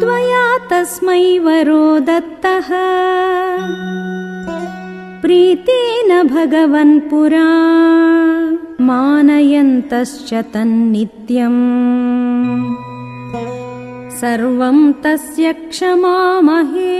त्वया 0.00 0.46
तस्मै 0.70 1.24
वरो 1.44 1.84
दत्तः 2.08 2.68
प्रीतेन 5.22 6.10
भगवन् 6.34 7.00
पुरा 7.10 7.48
मानयन्तश्च 8.88 10.30
तन्नित्यम्। 10.54 11.62
सर्वं 14.20 14.78
तस्य 15.04 15.52
क्षमामहे 15.52 16.97